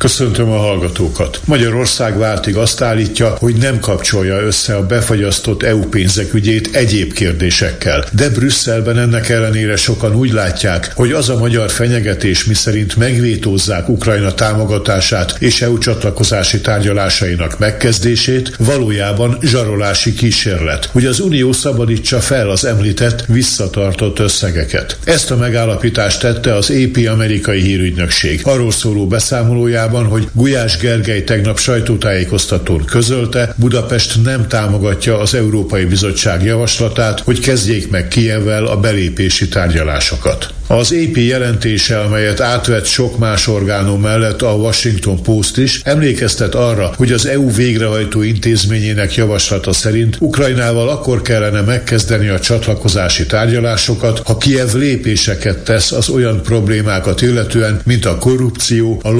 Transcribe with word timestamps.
Köszöntöm 0.00 0.50
a 0.50 0.56
hallgatókat. 0.56 1.40
Magyarország 1.44 2.18
váltig 2.18 2.56
azt 2.56 2.82
állítja, 2.82 3.36
hogy 3.38 3.54
nem 3.54 3.80
kapcsolja 3.80 4.40
össze 4.40 4.74
a 4.76 4.86
befagyasztott 4.86 5.62
EU 5.62 5.80
pénzek 5.80 6.34
ügyét 6.34 6.68
egyéb 6.72 7.12
kérdésekkel. 7.12 8.04
De 8.12 8.28
Brüsszelben 8.28 8.98
ennek 8.98 9.28
ellenére 9.28 9.76
sokan 9.76 10.14
úgy 10.14 10.32
látják, 10.32 10.92
hogy 10.94 11.12
az 11.12 11.28
a 11.28 11.38
magyar 11.38 11.70
fenyegetés, 11.70 12.44
miszerint 12.44 12.96
megvétózzák 12.96 13.88
Ukrajna 13.88 14.34
támogatását 14.34 15.36
és 15.38 15.62
EU 15.62 15.78
csatlakozási 15.78 16.60
tárgyalásainak 16.60 17.58
megkezdését, 17.58 18.56
valójában 18.58 19.38
zsarolási 19.42 20.12
kísérlet, 20.12 20.84
hogy 20.84 21.06
az 21.06 21.20
Unió 21.20 21.52
szabadítsa 21.52 22.20
fel 22.20 22.50
az 22.50 22.64
említett 22.64 23.24
visszatartott 23.26 24.18
összegeket. 24.18 24.98
Ezt 25.04 25.30
a 25.30 25.36
megállapítást 25.36 26.20
tette 26.20 26.54
az 26.54 26.70
AP 26.70 27.06
amerikai 27.06 27.60
hírügynökség. 27.60 28.40
Arról 28.44 28.72
szóló 28.72 29.06
beszámolójában, 29.06 29.88
hogy 29.90 30.28
Gulyás 30.32 30.76
Gergely 30.76 31.24
tegnap 31.24 31.58
sajtótájékoztatón 31.58 32.84
közölte, 32.84 33.54
Budapest 33.56 34.22
nem 34.22 34.48
támogatja 34.48 35.18
az 35.18 35.34
Európai 35.34 35.84
Bizottság 35.84 36.44
javaslatát, 36.44 37.20
hogy 37.20 37.40
kezdjék 37.40 37.90
meg 37.90 38.08
Kijevvel 38.08 38.66
a 38.66 38.80
belépési 38.80 39.48
tárgyalásokat. 39.48 40.54
Az 40.70 40.92
AP 40.92 41.16
jelentése, 41.16 42.00
amelyet 42.00 42.40
átvett 42.40 42.84
sok 42.84 43.18
más 43.18 43.46
orgánum 43.46 44.00
mellett 44.00 44.42
a 44.42 44.54
Washington 44.54 45.22
Post 45.22 45.58
is, 45.58 45.80
emlékeztet 45.84 46.54
arra, 46.54 46.92
hogy 46.96 47.12
az 47.12 47.26
EU 47.26 47.50
végrehajtó 47.52 48.22
intézményének 48.22 49.14
javaslata 49.14 49.72
szerint 49.72 50.16
Ukrajnával 50.20 50.88
akkor 50.88 51.22
kellene 51.22 51.60
megkezdeni 51.60 52.28
a 52.28 52.40
csatlakozási 52.40 53.26
tárgyalásokat, 53.26 54.18
ha 54.18 54.36
Kiev 54.36 54.72
lépéseket 54.72 55.58
tesz 55.58 55.92
az 55.92 56.08
olyan 56.08 56.42
problémákat 56.42 57.22
illetően, 57.22 57.80
mint 57.84 58.06
a 58.06 58.18
korrupció, 58.18 59.00
a 59.02 59.10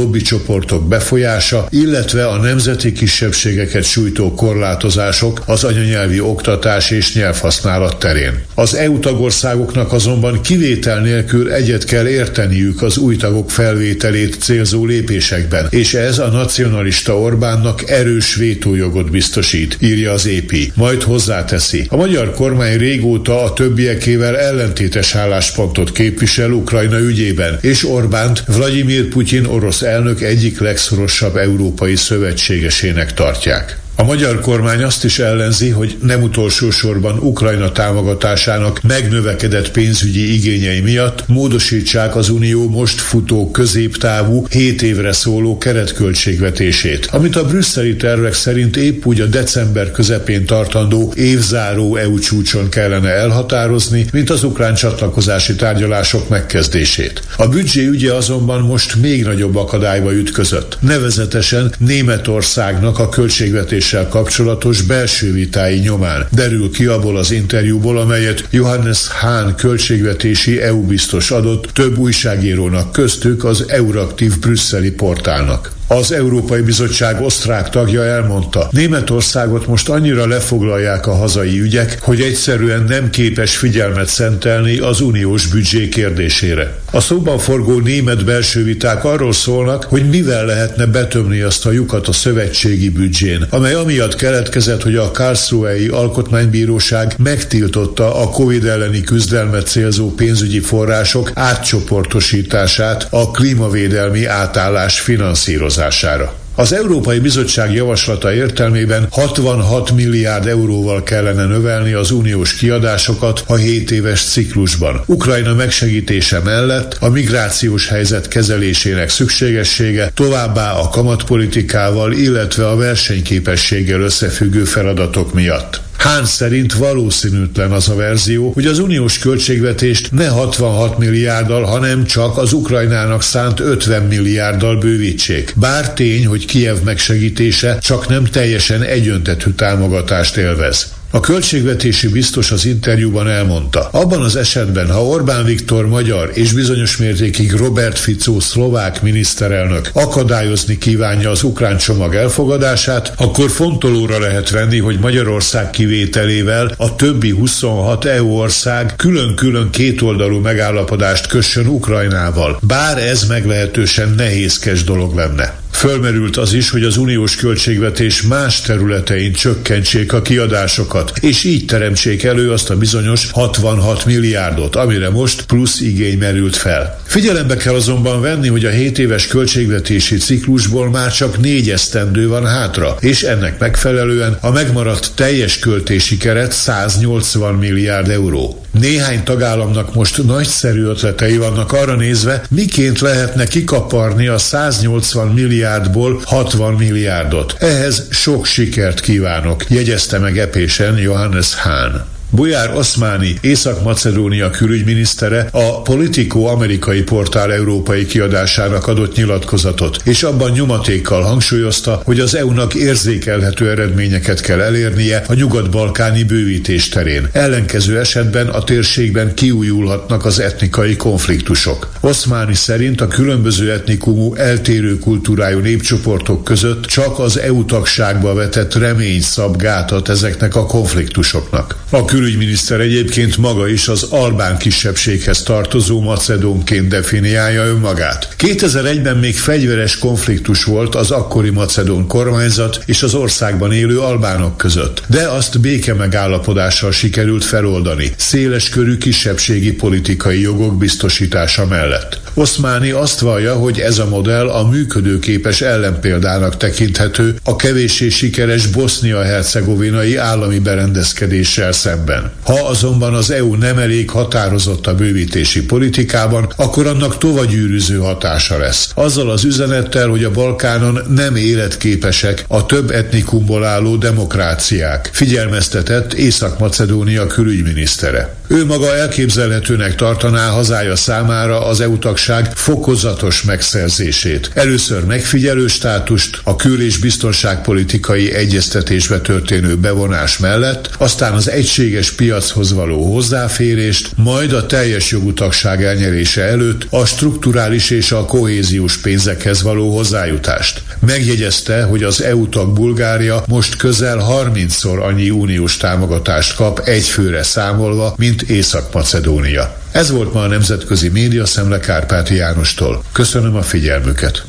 lobbycsoportok 0.61 0.89
befolyása, 0.89 1.67
illetve 1.71 2.27
a 2.27 2.37
nemzeti 2.37 2.93
kisebbségeket 2.93 3.85
sújtó 3.85 4.35
korlátozások 4.35 5.43
az 5.47 5.65
anyanyelvi 5.65 6.21
oktatás 6.21 6.91
és 6.91 7.15
nyelvhasználat 7.15 7.99
terén. 7.99 8.43
Az 8.55 8.75
EU 8.75 8.99
tagországoknak 8.99 9.93
azonban 9.93 10.41
kivétel 10.41 11.01
nélkül 11.01 11.53
egyet 11.53 11.85
kell 11.85 12.07
érteniük 12.07 12.83
az 12.83 12.99
új 12.99 13.17
tagok 13.17 13.51
felvételét 13.51 14.37
célzó 14.41 14.85
lépésekben, 14.85 15.67
és 15.71 15.95
ez 15.95 16.19
a 16.19 16.29
nacionalista 16.29 17.19
Orbánnak 17.19 17.91
erős 17.91 18.35
vétójogot 18.35 19.11
biztosít, 19.11 19.77
írja 19.81 20.13
az 20.13 20.27
EP. 20.27 20.53
Majd 20.75 21.03
hozzáteszi. 21.03 21.87
A 21.89 21.97
magyar 21.97 22.35
kormány 22.35 22.79
régóta 22.79 23.43
a 23.43 23.53
többiekével 23.53 24.39
ellentétes 24.39 25.15
álláspontot 25.15 25.93
képvisel 25.93 26.51
Ukrajna 26.51 26.99
ügyében, 26.99 27.59
és 27.61 27.89
Orbánt 27.89 28.43
Vladimir 28.47 29.09
Putyin 29.09 29.45
orosz 29.45 29.83
elnök 29.83 30.21
egyik 30.23 30.50
legszorosabb 30.59 31.37
európai 31.37 31.97
szövetségesének 31.97 33.15
tartják. 33.15 33.80
A 34.01 34.05
magyar 34.05 34.41
kormány 34.41 34.83
azt 34.83 35.05
is 35.05 35.19
ellenzi, 35.19 35.69
hogy 35.69 35.97
nem 36.03 36.23
utolsó 36.23 36.71
sorban 36.71 37.19
Ukrajna 37.19 37.73
támogatásának 37.73 38.81
megnövekedett 38.83 39.71
pénzügyi 39.71 40.35
igényei 40.35 40.81
miatt 40.81 41.29
módosítsák 41.29 42.17
az 42.17 42.29
Unió 42.29 42.69
most 42.69 43.01
futó 43.01 43.51
középtávú 43.51 44.47
7 44.51 44.83
évre 44.83 45.13
szóló 45.13 45.59
keretköltségvetését, 45.59 47.09
amit 47.13 47.37
a 47.37 47.45
brüsszeli 47.45 47.97
tervek 47.97 48.35
szerint 48.35 48.77
épp 48.77 49.05
úgy 49.05 49.21
a 49.21 49.27
december 49.27 49.91
közepén 49.91 50.47
tartandó 50.47 51.13
évzáró 51.17 51.97
EU 51.97 52.19
csúcson 52.19 52.69
kellene 52.69 53.09
elhatározni, 53.09 54.07
mint 54.13 54.31
az 54.31 54.45
ukrán 54.45 54.75
csatlakozási 54.75 55.55
tárgyalások 55.55 56.29
megkezdését. 56.29 57.23
A 57.37 57.49
büdzsé 57.49 57.87
ügye 57.87 58.13
azonban 58.15 58.61
most 58.61 58.95
még 58.95 59.25
nagyobb 59.25 59.57
akadályba 59.57 60.13
ütközött, 60.13 60.77
nevezetesen 60.81 61.73
Németországnak 61.79 62.99
a 62.99 63.09
költségvetés 63.09 63.89
kérdéssel 63.91 64.09
kapcsolatos 64.09 64.83
belső 64.83 65.33
vitái 65.33 65.79
nyomán. 65.79 66.27
Derül 66.33 66.71
ki 66.71 66.87
abból 66.87 67.17
az 67.17 67.31
interjúból, 67.31 67.99
amelyet 67.99 68.45
Johannes 68.51 69.09
Hahn 69.09 69.55
költségvetési 69.57 70.61
EU 70.61 70.87
biztos 70.87 71.31
adott 71.31 71.71
több 71.73 71.99
újságírónak 71.99 72.93
köztük 72.93 73.45
az 73.45 73.65
Euraktív 73.69 74.39
brüsszeli 74.39 74.91
portálnak. 74.91 75.80
Az 75.93 76.13
Európai 76.13 76.61
Bizottság 76.61 77.21
osztrák 77.21 77.69
tagja 77.69 78.05
elmondta, 78.05 78.69
Németországot 78.71 79.67
most 79.67 79.89
annyira 79.89 80.27
lefoglalják 80.27 81.07
a 81.07 81.15
hazai 81.15 81.61
ügyek, 81.61 81.99
hogy 82.01 82.21
egyszerűen 82.21 82.85
nem 82.89 83.11
képes 83.11 83.57
figyelmet 83.57 84.09
szentelni 84.09 84.79
az 84.79 85.01
uniós 85.01 85.47
büdzsé 85.47 85.89
kérdésére. 85.89 86.79
A 86.91 87.01
szóban 87.01 87.39
forgó 87.39 87.79
német 87.79 88.25
belső 88.25 88.65
viták 88.65 89.05
arról 89.05 89.33
szólnak, 89.33 89.85
hogy 89.85 90.09
mivel 90.09 90.45
lehetne 90.45 90.87
betömni 90.87 91.41
azt 91.41 91.67
a 91.67 91.71
lyukat 91.71 92.09
a 92.09 92.13
szövetségi 92.13 92.89
büdzsén, 92.89 93.47
amely 93.49 93.75
amiatt 93.75 94.15
keletkezett, 94.15 94.83
hogy 94.83 94.97
a 94.97 95.11
Karlsruhei 95.11 95.89
Alkotmánybíróság 95.89 97.15
megtiltotta 97.19 98.23
a 98.23 98.29
Covid 98.29 98.65
elleni 98.65 99.01
küzdelmet 99.01 99.67
célzó 99.67 100.15
pénzügyi 100.15 100.61
források 100.61 101.31
átcsoportosítását 101.35 103.07
a 103.11 103.31
klímavédelmi 103.31 104.25
átállás 104.25 105.01
finanszírozására 105.01 105.79
finanszírozására. 105.81 106.39
Az 106.55 106.73
Európai 106.73 107.19
Bizottság 107.19 107.73
javaslata 107.73 108.33
értelmében 108.33 109.07
66 109.11 109.91
milliárd 109.91 110.47
euróval 110.47 111.03
kellene 111.03 111.45
növelni 111.45 111.93
az 111.93 112.11
uniós 112.11 112.55
kiadásokat 112.55 113.43
a 113.47 113.55
7 113.55 113.91
éves 113.91 114.25
ciklusban. 114.25 115.03
Ukrajna 115.07 115.55
megsegítése 115.55 116.39
mellett 116.39 116.97
a 117.01 117.09
migrációs 117.09 117.89
helyzet 117.89 118.29
kezelésének 118.29 119.09
szükségessége 119.09 120.11
továbbá 120.15 120.73
a 120.73 120.89
kamatpolitikával, 120.89 122.13
illetve 122.13 122.69
a 122.69 122.77
versenyképességgel 122.77 124.01
összefüggő 124.01 124.65
feladatok 124.65 125.35
miatt. 125.35 125.81
Hán 126.01 126.25
szerint 126.25 126.73
valószínűtlen 126.73 127.73
az 127.73 127.89
a 127.89 127.95
verzió, 127.95 128.51
hogy 128.51 128.67
az 128.67 128.79
uniós 128.79 129.19
költségvetést 129.19 130.13
ne 130.13 130.29
66 130.29 130.99
milliárddal, 130.99 131.63
hanem 131.65 132.05
csak 132.05 132.39
az 132.39 132.53
Ukrajnának 132.53 133.23
szánt 133.23 133.61
50 133.61 134.03
milliárddal 134.03 134.79
bővítsék. 134.79 135.53
Bár 135.57 135.93
tény, 135.93 136.27
hogy 136.27 136.45
Kiev 136.45 136.77
megsegítése 136.85 137.79
csak 137.79 138.09
nem 138.09 138.25
teljesen 138.25 138.83
egyöntetű 138.83 139.51
támogatást 139.51 140.37
élvez. 140.37 141.00
A 141.13 141.21
költségvetési 141.21 142.09
biztos 142.09 142.51
az 142.51 142.65
interjúban 142.65 143.29
elmondta, 143.29 143.89
abban 143.93 144.23
az 144.23 144.37
esetben, 144.37 144.91
ha 144.91 145.05
Orbán 145.05 145.45
Viktor 145.45 145.87
magyar 145.87 146.31
és 146.35 146.53
bizonyos 146.53 146.97
mértékig 146.97 147.53
Robert 147.53 147.99
Fico 147.99 148.41
szlovák 148.41 149.03
miniszterelnök 149.03 149.91
akadályozni 149.93 150.79
kívánja 150.79 151.31
az 151.31 151.43
ukrán 151.43 151.77
csomag 151.77 152.15
elfogadását, 152.15 153.13
akkor 153.17 153.51
fontolóra 153.51 154.19
lehet 154.19 154.51
venni, 154.51 154.79
hogy 154.79 154.99
Magyarország 154.99 155.71
kivételével 155.71 156.75
a 156.77 156.97
többi 156.97 157.31
26 157.31 158.05
EU 158.05 158.29
ország 158.29 158.93
külön-külön 158.97 159.71
kétoldalú 159.71 160.39
megállapodást 160.39 161.27
kössön 161.27 161.67
Ukrajnával, 161.67 162.59
bár 162.63 162.99
ez 162.99 163.27
meglehetősen 163.27 164.15
nehézkes 164.17 164.85
dolog 164.85 165.15
lenne. 165.15 165.60
Fölmerült 165.81 166.37
az 166.37 166.53
is, 166.53 166.71
hogy 166.71 166.83
az 166.83 166.97
uniós 166.97 167.37
költségvetés 167.37 168.23
más 168.23 168.61
területein 168.61 169.33
csökkentsék 169.33 170.13
a 170.13 170.23
kiadásokat, 170.23 171.13
és 171.21 171.45
így 171.45 171.65
teremtsék 171.65 172.23
elő 172.23 172.51
azt 172.51 172.71
a 172.71 172.77
bizonyos 172.77 173.31
66 173.31 174.05
milliárdot, 174.05 174.77
amire 174.77 175.11
most 175.11 175.47
plusz 175.47 175.81
igény 175.81 176.19
merült 176.19 176.57
fel. 176.57 177.01
Figyelembe 177.05 177.57
kell 177.57 177.75
azonban 177.75 178.21
venni, 178.21 178.49
hogy 178.49 178.65
a 178.65 178.71
7 178.71 178.99
éves 178.99 179.27
költségvetési 179.27 180.17
ciklusból 180.17 180.91
már 180.91 181.13
csak 181.13 181.39
négy 181.39 181.71
esztendő 181.71 182.29
van 182.29 182.47
hátra, 182.47 182.97
és 183.01 183.23
ennek 183.23 183.59
megfelelően 183.59 184.39
a 184.41 184.51
megmaradt 184.51 185.11
teljes 185.15 185.59
költési 185.59 186.17
keret 186.17 186.53
180 186.53 187.55
milliárd 187.55 188.09
euró. 188.09 188.65
Néhány 188.79 189.23
tagállamnak 189.23 189.95
most 189.95 190.25
nagyszerű 190.25 190.83
ötletei 190.83 191.37
vannak 191.37 191.73
arra 191.73 191.97
nézve, 191.97 192.43
miként 192.51 193.01
lehetne 193.01 193.47
kikaparni 193.47 194.27
a 194.27 194.39
180 194.39 195.29
milliárdból 195.71 196.21
60 196.25 196.75
milliárdot. 196.75 197.57
Ehhez 197.59 198.07
sok 198.11 198.47
sikert 198.47 199.01
kívánok, 199.01 199.65
jegyezte 199.69 200.19
meg 200.19 200.39
epésen 200.39 200.97
Johannes 200.99 201.55
Hahn. 201.55 202.20
Bujár 202.33 202.77
Oszmáni, 202.77 203.35
Észak-Macedónia 203.41 204.51
külügyminisztere 204.51 205.49
a 205.53 205.83
Politico 205.83 206.45
amerikai 206.45 207.03
portál 207.03 207.53
európai 207.53 208.07
kiadásának 208.07 208.87
adott 208.87 209.17
nyilatkozatot, 209.17 209.97
és 210.05 210.23
abban 210.23 210.51
nyomatékkal 210.51 211.23
hangsúlyozta, 211.23 212.03
hogy 212.05 212.21
az 212.21 212.35
EU-nak 212.35 212.75
érzékelhető 212.75 213.71
eredményeket 213.71 214.41
kell 214.41 214.61
elérnie 214.61 215.25
a 215.29 215.35
nyugat-balkáni 215.35 216.25
bővítés 216.25 216.89
terén. 216.89 217.29
Ellenkező 217.33 217.99
esetben 217.99 218.49
a 218.49 218.65
térségben 218.65 219.35
kiújulhatnak 219.35 220.25
az 220.25 220.41
etnikai 220.41 220.97
konfliktusok. 220.97 221.93
Oszmáni 222.01 222.55
szerint 222.55 223.01
a 223.01 223.09
különböző 223.09 223.73
etnikumú 223.73 224.35
eltérő 224.35 224.99
kultúrájú 224.99 225.59
népcsoportok 225.59 226.45
között 226.45 226.85
csak 226.85 227.19
az 227.19 227.39
EU 227.39 227.65
tagságba 227.65 228.35
vetett 228.35 228.75
remény 228.75 229.21
szab 229.21 229.57
gátat 229.57 230.09
ezeknek 230.09 230.57
a 230.57 230.67
konfliktusoknak. 230.67 231.77
A 231.91 232.05
külügyminiszter 232.21 232.81
egyébként 232.81 233.37
maga 233.37 233.69
is 233.69 233.89
az 233.89 234.03
albán 234.03 234.59
kisebbséghez 234.59 235.43
tartozó 235.43 236.01
macedónként 236.01 236.89
definiálja 236.89 237.65
önmagát. 237.65 238.35
2001-ben 238.39 239.17
még 239.17 239.37
fegyveres 239.39 239.99
konfliktus 239.99 240.65
volt 240.65 240.95
az 240.95 241.11
akkori 241.11 241.51
macedón 241.51 242.07
kormányzat 242.07 242.83
és 242.87 243.03
az 243.03 243.15
országban 243.15 243.73
élő 243.73 244.01
albánok 244.01 244.57
között, 244.57 245.03
de 245.07 245.29
azt 245.29 245.61
béke 245.61 245.95
megállapodással 245.95 246.93
sikerült 246.93 247.45
feloldani, 247.45 248.13
széles 248.17 248.69
körű 248.69 248.97
kisebbségi 248.97 249.73
politikai 249.73 250.41
jogok 250.41 250.79
biztosítása 250.79 251.67
mellett. 251.67 252.21
Oszmáni 252.35 252.91
azt 252.91 253.21
vallja, 253.21 253.55
hogy 253.55 253.81
ez 253.81 253.99
a 253.99 254.09
modell 254.09 254.49
a 254.49 254.69
működőképes 254.69 255.61
ellenpéldának 255.61 256.57
tekinthető 256.57 257.35
a 257.45 257.57
kevéssé 257.57 258.09
sikeres 258.09 258.67
bosznia-hercegovinai 258.67 260.17
állami 260.17 260.59
berendezkedéssel 260.59 261.73
szemben. 261.73 262.31
Ha 262.45 262.67
azonban 262.67 263.15
az 263.15 263.31
EU 263.31 263.55
nem 263.55 263.79
elég 263.79 264.11
határozott 264.11 264.87
a 264.87 264.95
bővítési 264.95 265.65
politikában, 265.65 266.53
akkor 266.57 266.87
annak 266.87 267.19
tovagyűrűző 267.19 267.99
hatása 267.99 268.59
lesz. 268.59 268.91
Azzal 268.95 269.31
az 269.31 269.45
üzenettel, 269.45 270.09
hogy 270.09 270.25
a 270.25 270.31
Balkánon 270.31 271.01
nem 271.15 271.37
életképesek 271.37 272.45
a 272.49 272.67
több 272.67 272.91
etnikumból 272.91 273.65
álló 273.65 273.97
demokráciák, 273.97 275.11
figyelmeztetett 275.13 276.13
Észak-Macedónia 276.13 277.27
külügyminisztere. 277.27 278.35
Ő 278.47 278.67
maga 278.67 278.97
elképzelhetőnek 278.97 279.95
tartaná 279.95 280.49
hazája 280.49 280.97
számára 280.97 281.67
az 281.67 281.81
EU 281.81 281.99
tagság 282.27 282.53
fokozatos 282.55 283.43
megszerzését. 283.43 284.51
Először 284.55 285.05
megfigyelő 285.05 285.67
státust, 285.67 286.41
a 286.45 286.57
kül- 286.57 286.81
és 286.81 286.97
biztonságpolitikai 286.97 288.33
egyeztetésbe 288.33 289.21
történő 289.21 289.77
bevonás 289.77 290.39
mellett, 290.39 290.91
aztán 290.99 291.33
az 291.33 291.51
egységes 291.51 292.11
piachoz 292.11 292.73
való 292.73 293.13
hozzáférést, 293.13 294.11
majd 294.17 294.53
a 294.53 294.67
teljes 294.67 295.11
jogú 295.11 295.33
tagság 295.33 295.85
elnyerése 295.85 296.43
előtt 296.43 296.87
a 296.91 297.07
strukturális 297.07 297.91
és 297.91 298.13
a 298.13 298.25
kohéziós 298.25 298.97
pénzekhez 298.97 299.63
való 299.63 299.97
hozzájutást. 299.97 300.83
Megjegyezte, 301.07 301.83
hogy 301.83 302.03
az 302.03 302.23
EU 302.23 302.49
tag 302.49 302.73
Bulgária 302.73 303.45
most 303.47 303.77
közel 303.77 304.27
30-szor 304.31 305.03
annyi 305.03 305.31
uniós 305.31 305.77
támogatást 305.77 306.55
kap 306.55 306.79
egyfőre 306.79 307.43
számolva, 307.43 308.15
mint 308.17 308.43
Észak-Macedónia. 308.43 309.79
Ez 309.93 310.11
volt 310.11 310.33
ma 310.33 310.43
a 310.43 310.47
Nemzetközi 310.47 311.09
Média 311.09 311.47
Szemle 311.47 311.79
Kárpáti 312.11 312.35
Jánostól. 312.35 313.03
Köszönöm 313.13 313.57
a 313.57 313.63
figyelmüket. 313.63 314.43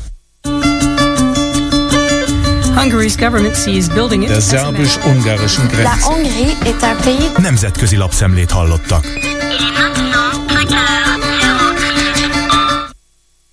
Hungary's 2.74 3.14
government 3.18 3.56
sees 3.56 3.86
building 3.86 4.22
it 4.22 4.28
Der 4.28 4.36
as 4.36 4.44
a 4.44 4.56
szerbus-ungarischen 4.56 5.64
La 5.64 5.70
Grenze. 5.70 6.04
Hongrie 6.04 6.56
est 6.64 6.82
un 6.82 6.96
pays 7.04 7.32
Nemzetközi 7.38 7.96
lapszemlét 7.96 8.50
hallottak. 8.50 9.04